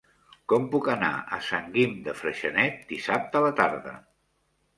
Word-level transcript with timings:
Com 0.51 0.63
puc 0.75 0.87
anar 0.93 1.09
a 1.37 1.39
Sant 1.49 1.67
Guim 1.75 1.93
de 2.07 2.15
Freixenet 2.23 2.81
dissabte 2.95 3.41
a 3.43 3.45
la 3.47 3.53
tarda? 3.61 3.95